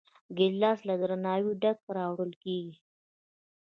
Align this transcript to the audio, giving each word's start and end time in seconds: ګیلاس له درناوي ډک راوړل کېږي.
ګیلاس 0.37 0.79
له 0.89 0.95
درناوي 1.01 1.53
ډک 1.61 1.79
راوړل 1.97 2.31
کېږي. 2.43 2.75